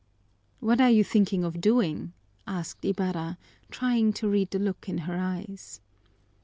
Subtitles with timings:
[0.61, 2.13] "What are you thinking of doing?"
[2.47, 3.37] asked Ibarra,
[3.69, 5.79] trying to read the look in her eyes.